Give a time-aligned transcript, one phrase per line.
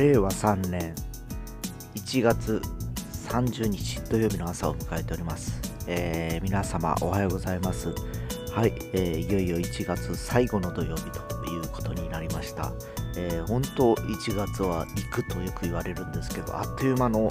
[0.00, 0.94] 令和3年
[1.94, 2.62] 1月
[3.28, 7.94] 30日土曜日の朝を迎えております、えー皆様おはようございます。
[8.54, 12.72] はい、えーいよいよ1月最後の土曜日ということになりました、
[13.14, 17.30] えー本当1月は行くとよく言われるんですけどあっという間の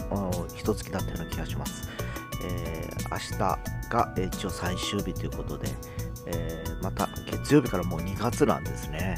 [0.56, 1.89] 一月だったような気がします、
[2.43, 3.39] えー明日
[3.89, 5.70] が一応最終日ということで、
[6.28, 9.18] えーまた月曜日からもう2月なんですね、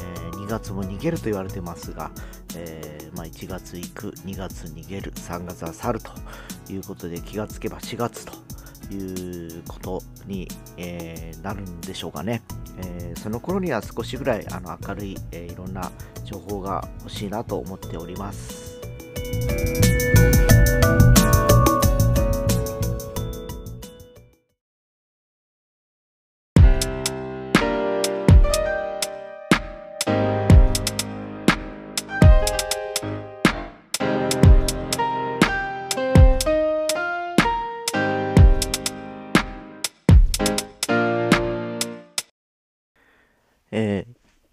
[0.00, 0.04] え
[0.36, 2.12] 2月も逃げると言われてますが、
[2.56, 6.12] えーまあ、1月行く2月逃げる3月は去ると
[6.72, 8.32] いうことで気がつけば4月と
[8.92, 12.42] いうことに、えーなるんでしょうかね、
[12.78, 15.90] えーその頃には少しぐらいあの明るい、えいろんな
[16.24, 18.76] 情報が欲しいなと思っております。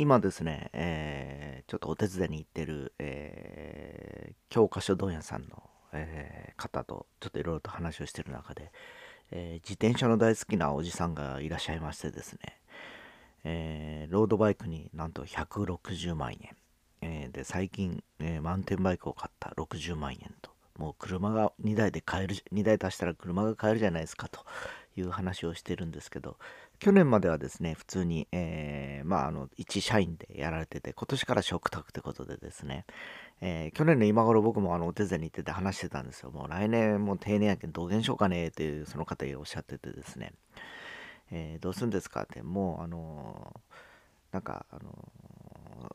[0.03, 8.73] 今ですね、えーちょっとお手伝いに行ってる、えー教科書問屋さんの、えー方とちょっといろいろと話をしてる中で、
[9.31, 12.39] えー自転車の大好きなおじさんがいらっしゃいましてですね、
[13.45, 16.49] えーロードバイクになんと160万円、
[16.99, 24.41] えーで最近、えーマウンテンバイクを買った60万円ともう車が2台で買える2台足したら車が買えるじゃないですかと
[24.97, 26.35] いう話をしてるんですけど
[26.79, 32.85] 去年まではですね普通に、えーまああの一社員でやられてて今年から食卓ってことでですね、
[33.41, 36.31] えー去年の今頃僕もあのお手伝いに行ってて話してたんですよ。
[36.31, 40.33] もう来年もう定年やけんどげんしようかねっていうその方がおっしゃっててですね、
[41.31, 43.53] えーどうするんですかってもうあの
[44.31, 45.11] なんかあの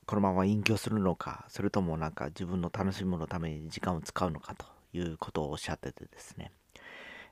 [0.07, 6.53] このまま隠居するのかそれともなんか自分の楽しむのために時間を使うのかということをおっしゃっててですね。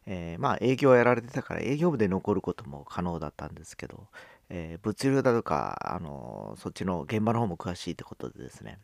[0.06, 4.08] えーまあ営業やられてたから営業部で残ることも可能だったんですけど、
[4.48, 8.78] えー物流だとか、あのーそっちの現場の方も詳しいってことでですね、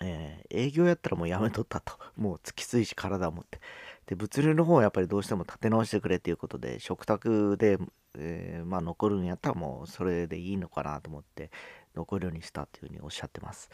[0.00, 1.98] え営業やったらもうやめとったと。
[2.16, 3.60] もう突きついし体を持って。
[4.06, 7.78] で物流の方はやっぱりどうしても立て直してくれっていうことで食卓で、
[8.18, 11.50] えまあ、残るんやったらもうそれでいいのかなと思って
[11.94, 13.70] 残るようにしたっていうふうにおっしゃってます。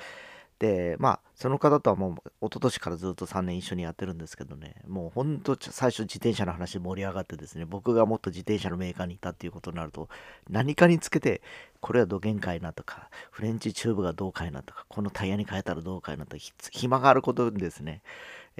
[0.59, 4.75] でまあその方とはもう一昨年からずっと3年一緒にやってるんですけどね。
[4.89, 7.65] もうほんと最初自転車の話で盛り上がってですね。
[7.65, 10.09] 僕がもっと自転車のメーカーにいたっていうことになると
[10.51, 11.43] 何かにつけて
[11.81, 16.43] これはどげんかいなとかフレンチチューブがどうかいなとかこのタイヤに変えたらどうかいなとか
[16.73, 18.03] 暇があることですね。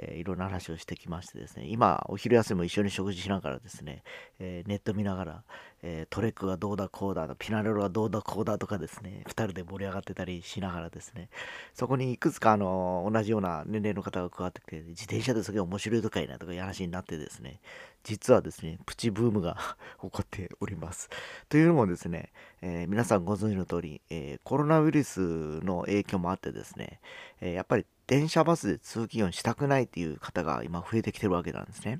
[0.01, 4.03] えーいろんな話をしてきましてですね今お昼休みも一緒に食事しながらですね、
[4.39, 5.43] えーネット見ながら、
[5.83, 11.29] えートレックがどうだこうだピナレロがどうだこうだとかですね2人で盛り上がってたりしながらですね
[11.73, 17.59] そこにいくつかあの同じような年齢の方が加わってきて自転車ですげえ面白いとかいなとかいう話になってですね
[18.03, 19.57] 実はですねプチブームが
[20.01, 21.09] 起こっております。
[21.49, 22.31] というのもですね、
[22.61, 25.19] え皆さんご存知の通り、えコロナウイルス
[25.63, 26.99] の影響もあってですね、
[27.41, 31.99] えやっぱり電車バスで通勤をしたくないっていう方が今増えてきてるわけなんですね。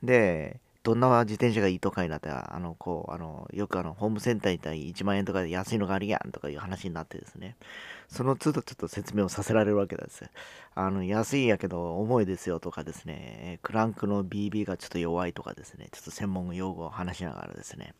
[0.00, 7.56] で、どんな自転車がいいとかになって、あの、こう、あの、よくあの、ホームセンターに行ったら1万円とかで安いのがあるやんとかいう話になってですね、
[8.06, 10.24] その都度ちょっと説明をさせられるわけです。
[10.76, 17.94] あの、安いんやけど重いですよとかですね、クランクの BB がちょっと弱いとかですね、ちょっと専門用語を話しながらですね、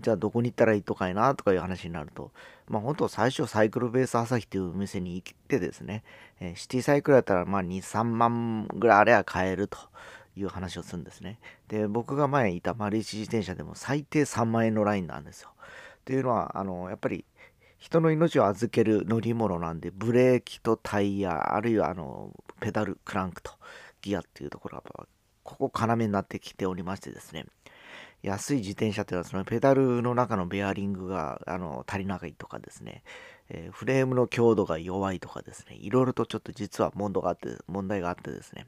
[0.00, 2.30] じゃあどこに行ったらいいとかいなとかいう話になると、
[2.68, 6.04] まあ本当最初サイクルベース朝日っていうお店に行ってですね、
[6.40, 9.78] えーシティサイクルだったらまあ2、3万ぐらいあれば買えると
[10.36, 11.38] いう話をするんですね。
[11.68, 15.50] で、僕が前いた丸一自転車でも最低3万円のラインなんですよ。
[15.58, 17.24] っていうのは、あの、やっぱり
[17.78, 23.52] 人の命を預ける乗り物なんで、ブレーキとタイヤ、あるいはあの、ペダル、クランクと
[24.02, 25.06] ギアっていうところが、
[25.44, 27.46] ここ要になってきておりましてですね、
[28.22, 33.02] 安い自転車っていうのはそのペダルの中のベアリングがあの足りないとかですね、
[33.48, 35.76] えーフレームの強度が弱いとかですね。
[35.76, 38.66] いろいろとちょっと実は問題があって問題があってですね、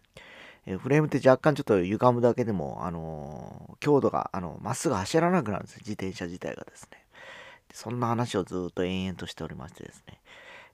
[0.66, 4.30] えーフレームって若干ちょっと歪むだけでも、あのー強度が
[4.60, 7.04] まっすぐ走らなくなるんです自転車自体がですね。
[7.72, 10.20] そんな話をずっと延々としておりましてですね、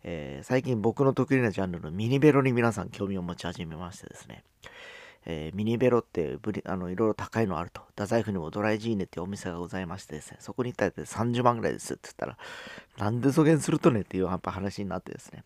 [0.04, 4.44] えー最近僕の得意なジャンルのミニベロに皆さん興味を持ち始めましてですね。
[5.26, 7.82] えーミニベロってブリあのいろいろ高いのあると。
[7.90, 12.38] 太宰府にもドライジーネっていうお店がございましてですね、そこに行ったら30万ぐらいですって言ったら、
[12.98, 15.44] なんでそげんするとねっていうやっぱ話になってですね、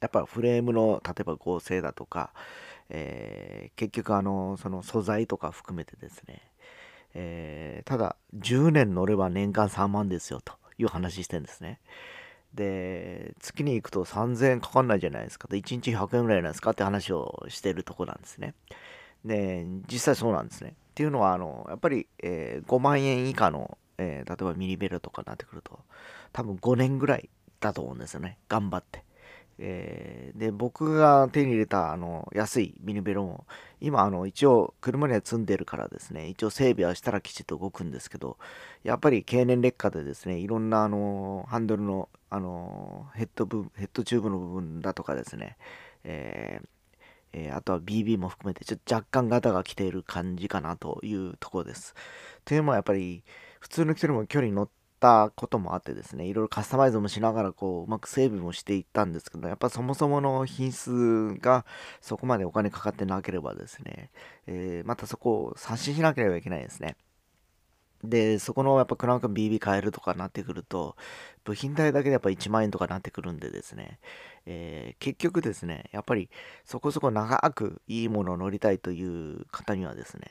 [0.00, 2.32] やっぱフレームの例えば合成だとか、
[2.90, 6.40] えー結局あのその素材とか含めてですね、
[7.14, 11.78] えーただ10年乗れば年間3万ですよという話してるんですね。
[12.54, 15.48] で、月に行くと3000円かかんないじゃないですか。
[15.48, 18.54] で、1日100円ぐらいなんですかって話をしてるとこなんですね。
[19.24, 20.70] で、実際そうなんですね。
[20.70, 25.78] っていうのは、あの、やっぱり、えー、5万円以下の、えー、例えばミニベルとかになってくると、
[26.32, 27.28] 多分5年ぐらい
[27.60, 28.38] だと思うんですよね。
[28.48, 29.04] 頑張って。
[29.58, 33.46] えー、で、僕が手に入れた、あの、安いミニベロも、
[33.80, 38.38] 今、あの、一応、車には積んでるからですね、一応整備はしたらきちっと動くんですけど、
[38.84, 45.56] やっぱり経年劣化でですね、いろんな、あの、ハンドルの、あの、ヘッド部、ヘッドチューブの部分だとかですね、
[46.04, 46.68] えー
[47.32, 51.94] えー、あとは BB も含めて、ちょっと若干ガタが来ている感じかなというところです。
[52.44, 53.24] というのはやっぱり、
[53.60, 54.52] 普通の人よりも距離
[54.98, 61.64] ったこともあってですね、いろいろカスタマイズもしながら、こう、うまく整備もしていったんですけど、やっぱそもそもの品質が
[62.00, 64.10] そこまでお金かかってなければですね、
[64.46, 66.96] えー、またそこを刷新しなければいけないですね。
[68.04, 70.96] で、そこのやっぱクランク BB 変えるとかなってくると、
[71.44, 73.98] 部品代だけでやっぱ1万円とかなってくるんでですね、
[74.46, 76.30] えー、結局ですね、やっぱり
[76.64, 80.26] そこそこ長くいいものを乗りたいという方にはですね、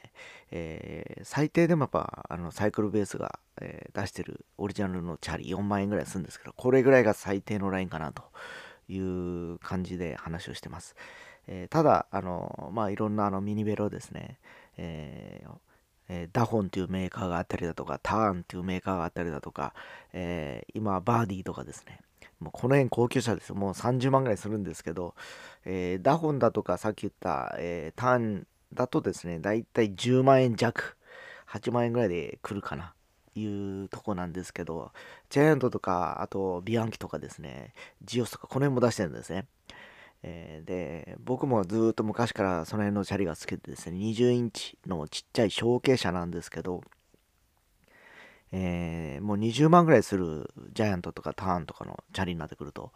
[0.51, 8.23] えー、最低でもやっぱあのサイクルベースが、えー、出してるオリジナルのチャリ4万円ぐらいするんですけど、これぐらいが最低のラインかなと
[8.87, 10.95] いう感じで話をしてます。
[11.47, 14.37] えただ、あの、まあ、いろんなあのミニベロですね、
[14.77, 15.66] えー
[16.09, 19.73] え、ダホンっていうメーカーがあったりだとか、ターンっていうメーカーがあったりだとか、
[20.13, 21.99] えー、今、バーディーとかですね。
[22.39, 23.55] もうこの辺高級車ですよ。
[23.55, 25.15] もう30万ぐらいするんですけど、
[25.65, 30.97] えー、ダホンだとか、さっき言った、えターンだとですね、だいたい10万円弱、
[31.49, 32.93] 8万円ぐらいで来るかな。
[33.39, 34.91] いうとこなんですけど、
[35.29, 39.45] ジャイアントとか、あとビアンキとかですね、ジオスとか、この辺も出してるんですね。
[40.23, 46.81] えー、で、僕もずっと昔からその辺のチャリが好きでですね、20インチのちっちゃい小径車なんですけど、
[48.51, 52.91] えー、もう20万ぐらいするジャイアントとかターンとかのチャリになってくると、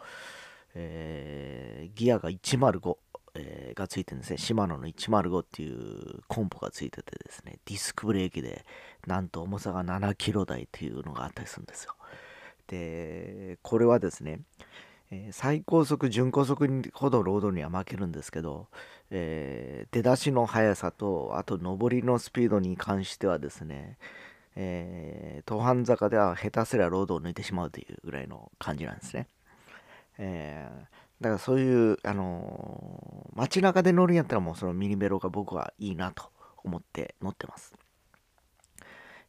[0.74, 2.98] えー、ギアが105、
[3.36, 4.38] えー、がついてるんですね。
[4.38, 8.66] シマノの105っていうコンポがついててですね、ディスクブレーキで、
[9.06, 11.96] なんと重さが7キロ台っていうのがあったりするんですよ。
[12.68, 14.40] で、これはですね、
[15.12, 18.68] えー、最高速、準高速ほどロードには負けるんですけど、
[19.10, 23.98] えー、出だしの速さと、あと上りのスピードに関してはですね、
[24.56, 29.28] えー、登坂坂では下手すりゃロードを抜いてしまうというぐらいの感じなんですね。
[30.18, 36.32] えー、だからそういう、あのー、街中で乗るんやったらもうそのミニベロが僕はいいなと
[36.64, 37.74] 思って乗ってます。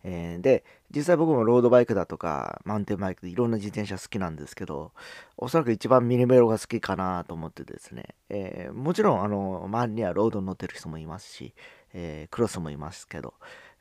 [0.05, 0.65] えー、で、
[0.95, 4.93] 実際僕もロードバイクだとか、マウンテンバイクでいろんな自転車好きなんですけど、
[5.37, 11.55] おそらく一番ミニメロが好きかなと思ってですね、えー、もちろん、あの、周りにはロードに乗ってる人もいますし、
[11.95, 13.35] えー、クロスもいますけど、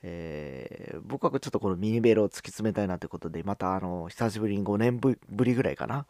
[0.04, 6.06] えー、僕はちょっとこのミニベロを突き詰めたいなということで、またあの、久しぶりに5年ぶりぐらいかな、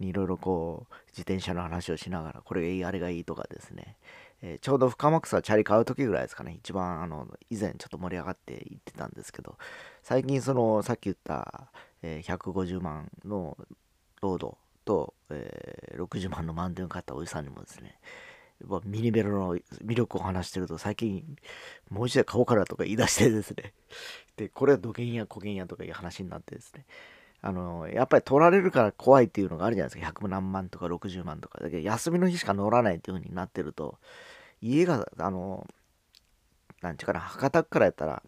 [0.00, 3.96] にいろいろこう、自転車の話をしながら、これがいい、あれがいいとかですね、
[4.46, 9.56] えー、ちょうど深マックスはチャリ買う時ぐらいですかね、一番あの以前ちょっと盛り上がっていってたんですけど、
[10.02, 13.56] 最近そのさっき言った、えー、150万の
[14.20, 17.98] ロードと、えー、60万のマウンテン買ったおじさんにもですね、
[18.84, 21.24] ミニベロの魅力を話してると最近
[21.88, 23.72] もう一台買おうからとか言い出してですね、
[24.36, 26.84] で、これは土建や古建やとかいう話になってですね、
[27.40, 30.12] あの、やっぱり取られるから怖いっていうのがあるじゃないですか。
[30.12, 31.60] 100何万とか60万とか。
[31.60, 33.98] だけど休みの日しか乗らないっていう風になってると、
[34.64, 35.66] 家が、あの、
[36.80, 38.22] なんちゅうかな、博多区からやったら、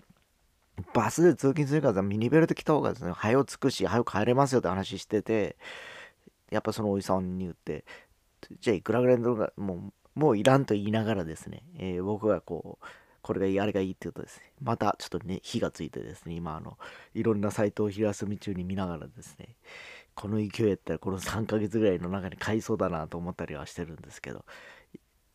[0.92, 5.56] バスで通勤するからミニベルト来た方がですね、早着くし、早く帰れますよって話してて、
[6.50, 7.84] やっぱそのおじさんに言って、
[8.60, 12.86] じゃあいくらぐらいのか、もう、もういらんと言いながらですね、えー、僕がこう、
[13.22, 16.78] これがいい、あれがいいって言うとですね、またちょっとね、火がついてですね、今あの、
[17.14, 19.56] いろんなサイトを平休み中に見ながらですね、
[20.14, 24.44] この勢いやったらこの3ヶ月ぐらいの中に買いそうだなと思ったりはしてるんですけど、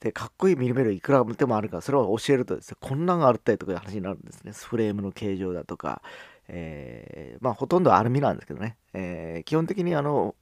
[0.02, 4.52] で、かっこいいミニベルいくらでもあるから、それを教えるとですね、こんなのがあるったりとかいう話になるんですね。
[4.52, 6.02] フレームの形状だとか、
[6.48, 10.36] えー、まあほとんどアルミなんですけどね、えー、基本的にあの、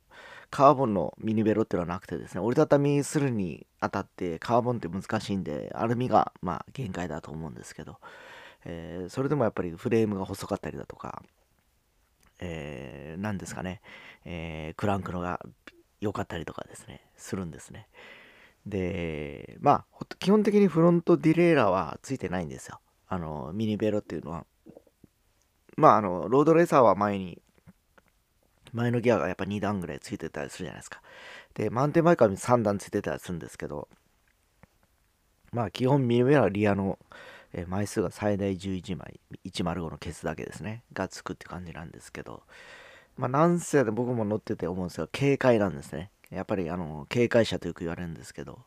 [0.49, 7.97] カーボンのミニベロっていうのはなくてですね、折りたたみするにあたってカーボンって難しいんで、アルミがまあ限界だと思うんですけど、
[8.63, 11.21] えー、それでもやっぱりフレームが細かったりだとか、
[12.39, 13.81] えー、ですかね、
[14.23, 15.41] えー、クランクのが
[15.99, 17.87] 良かったりとかですね、するんですね。
[18.69, 22.79] で、まあ、基本的にフロントディレイラーはついてないんですよ。
[23.07, 24.45] あの、ミニベロっていうのは。
[25.75, 27.41] まあ、あの、ロードレーサーは前に、
[28.71, 31.01] 前のギアがやっぱ2段ぐらいついてたりするじゃないですか。
[31.55, 33.87] で、マウンテンバイクは3段ついてたりするんですけど、
[35.51, 36.99] まあ、基本ミニベロはリアの、
[37.51, 42.43] え枚数が最大11枚、105のケースだけですね、がつくって感じなんですけど、
[43.17, 46.11] まあ、なんせ僕も乗ってて思うんですけど、軽快なんですね。
[46.31, 48.59] やっぱり、あの、軽快車とよく言われるんですけど、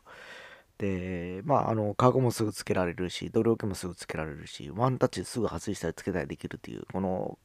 [0.77, 7.37] で、まあ、あの、カゴもすぐつけられるし、ドルオケもすぐつけられるし、ワンタッチですぐ外したりつけたりできるっていう、この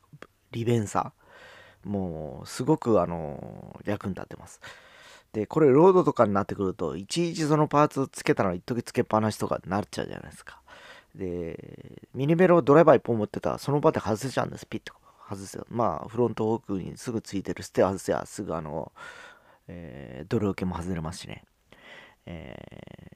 [0.51, 1.13] 利便さ、
[1.85, 4.61] もう、すごく、あの、役に立ってます。
[5.33, 10.61] で、これ、ロードとかになってくると、いちいちそのパーツつけたの一時つけっぱなしとかになっちゃうじゃないですか。
[11.15, 14.95] で、ミニベロドライバー一本持ってたら、その場で外せちゃうんです、ピッと。
[15.29, 15.67] 外すよ。
[15.69, 18.93] まあ、フロント奥にすぐついてるステア外せや、すぐあの、
[19.69, 21.45] えー、ドル受けも外れますしね。
[22.31, 22.55] え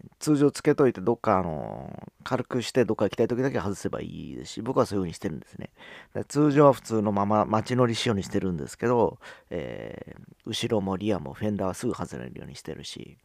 [0.07, 5.69] ー、通常つけといてどっかあの軽くしてどっか行きたい時だけ外せばいいですし僕はそういう風にしてるんですね
[6.29, 9.19] 通常は普通のまま街乗り仕様にしてるんですけど、
[9.51, 13.19] えー、後ろもリアもフェンダーはすぐ外れるようにしてるし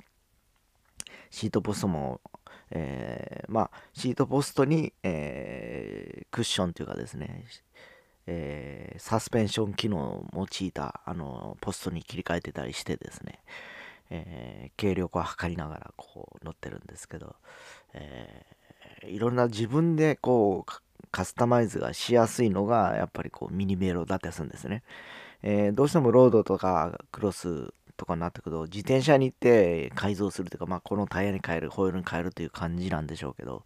[1.29, 2.19] シートポストも、
[2.69, 7.45] えー、まあシートポストに、えー、クッションというかですね
[8.27, 13.39] えー、サスペンション機能を用いたあのポストに切り替えてたりしてですね、
[14.09, 17.35] えー、軽力を測りながらこう乗ってるんですけど、
[17.93, 20.71] えー、いろんな自分でこう
[21.11, 24.83] カスタマイズがしやすいのがやっぱりこうミニメロだったりするんですね、
[25.41, 33.63] えー、どうしてもロードとかクロスとかになってくると自転車に行って改造するというか、まあ、このタイヤに変えるホイールに変えるという感じなんでしょうけど、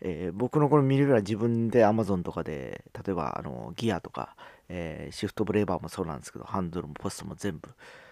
[0.00, 4.36] えー、僕のこのミニメロは自分で Amazon とかで例えばあのギアとか、
[4.68, 7.70] えー、シフトブレーバーもそうなんですけどハンドルもポストも全部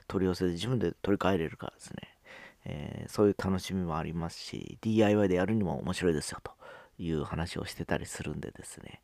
[0.08, 1.96] 取り寄せて自分で取り替えれるからですね、
[2.64, 6.52] えー、そういう楽しみもありますし DIY でやるにも面白いですよと
[6.98, 9.00] いう話をしてたりするんでですね、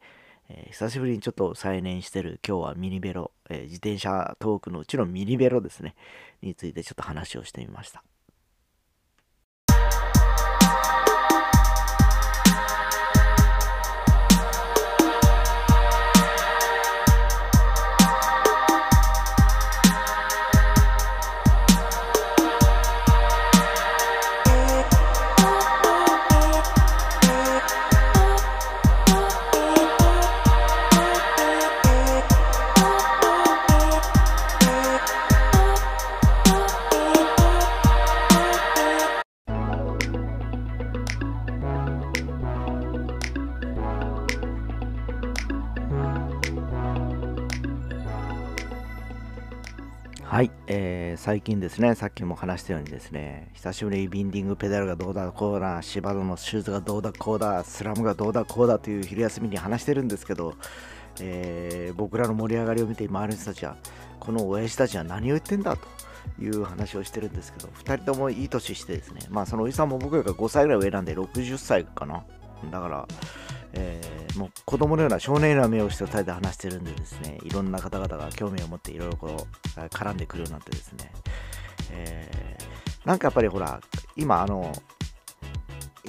[0.48, 5.94] え、久しぶりにちょっと再燃してる今日はミニベロ、え、自転車トークのうちのミニベロですね。
[6.42, 8.02] についてちょっと話をしてみました。
[51.20, 60.54] 最近ですね、さっきも話したようにですね、久しぶりにビンディングペダルがどうだこうだ、芝野のシューズがどうだこうだ、スラムがどうだこうだという昼休みに話してるんですけど、
[61.20, 63.76] えー、僕らの盛り上がりを見て周りの人たちは、
[64.18, 72.24] この親父たちは何を言ってんだという話をしてるんですけど、2人ともいい年してですね、まあそのおじさんも僕より5歳ぐらい上なんで60歳かな。
[72.70, 73.06] だから、
[73.72, 81.12] えー、もう子供のような少年の目をして2人で話してるんでですねいろんな方々が興味を持っていろいろこう絡んでくるようになってですね、
[81.92, 83.80] えー、なんかやっぱりほら
[84.16, 84.72] 今あの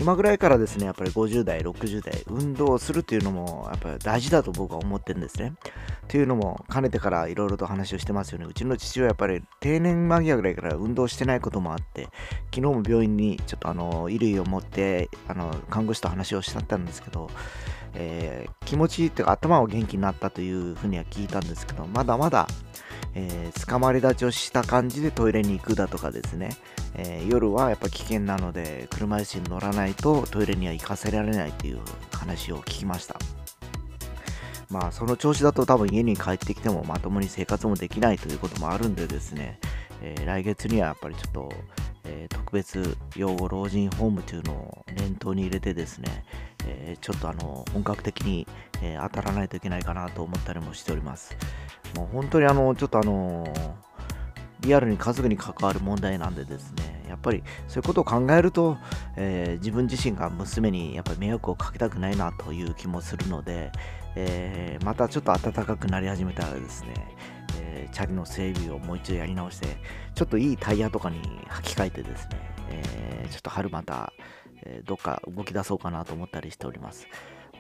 [0.02, 5.54] 今ぐらいからですね、やっぱり50代、60代、運動するっていうのも、やっぱり大事だと僕は思ってるんですね。
[5.54, 8.46] っていうのも、かねてからいろいろと話をしてますよね。
[8.50, 12.06] うちの父親はやっぱり定年間際ぐらいから運動してないこともあって、
[12.54, 17.30] 昨日も病院にちょっとあの、衣類を持って、あの、看護師と話をしちゃったんですけど、
[17.94, 22.48] えー、気持ちいいっていうか頭を元気になったというふうには聞いたんですけど、まだまだ、
[23.14, 26.56] えー、捕まり立ちをした感じでトイレに行くだとかですね、
[26.96, 31.80] えー、夜はやっぱ危険なので車椅子に乗らないとトイレには行かせられないという
[32.12, 33.16] 話を聞きました。
[34.70, 39.60] まあその調子だと多分家に帰ってきてもまともに生活もできないということもあるんでですね、
[40.02, 41.54] えー、来月にはやっぱりちょっと、
[42.06, 46.24] え、特別養護老人ホームというのを念頭に入れてですね、
[46.66, 48.48] え、ちょっとあの本格的に、
[48.82, 51.36] え当たらないといけないかなと思ったりもしております。
[51.96, 53.48] もう本当にあのちょっとあの
[54.62, 58.78] リアルに家族に関わる問題なんでですねやっぱりそういうことを考えると、
[59.18, 63.72] えー、自分自身が娘にやっぱり迷惑をかけたくないなという気もするので、
[64.16, 66.94] えー、またちょっと暖かくなり始めたらですね、
[67.60, 69.78] えー、チャリの整備をもう一度やり直して
[70.16, 74.14] ちょっといいタイヤとかに履き替えてですね、えちょっと春また、
[74.64, 77.08] えどっか動き出そうかなと思ったりしております。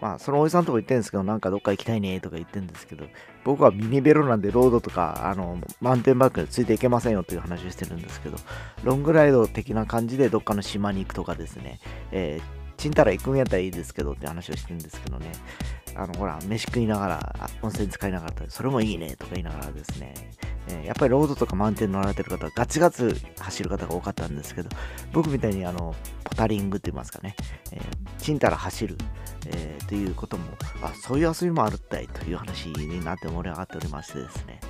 [0.01, 3.05] まあ、そのおじさんとこ言ってるんですけど、なんかどっか行きたいねとか言ってるんですけど、
[3.43, 8.37] 僕はミニベロなんでロードとか、あの、マウンテンバックでついていけませんよという話をしてるんですけど、
[8.83, 11.79] ロングライド的な感じでどっかの島に行くとかですね、
[12.11, 15.31] えー、ちんたら行くんやったらいいですけどって話をしてるんですけどね、
[15.95, 20.15] あの、ほら、飯食いながら、温泉使いながら、それもいいねとか言いながらですね、
[20.67, 24.69] え、やっぱりロードとかマウンテン乗られてる方はガツガツ走る方が多かったんですけど、
[25.11, 25.95] 僕みたいにあの、
[26.31, 27.35] ポタリングって言いますかね、
[27.71, 27.81] えー、
[28.17, 28.97] ちんたら走る、
[29.47, 30.45] えー、ということも、
[30.81, 34.61] あ、そういう遊びもあるったいという話になって盛り上がっておりましてですね、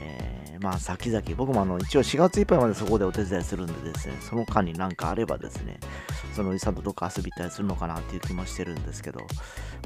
[0.00, 5.80] えー、まあ先々、僕もあの一応4月いっぱいまでそこでお手伝いするんでですね、その間になんかあればですね、
[6.34, 9.26] そのおじさんとどっか遊びたりするのかなっていう気もしてるんですけど、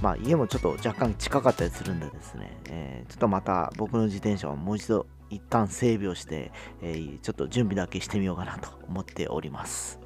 [0.02, 6.50] まあ家もちょっと若干近かったりするんでですね、えー、ちょっとまた僕の自転車をもう一度一旦整備をして、
[6.82, 10.01] えー、ちょっと準備だけしてみようかなと思っております。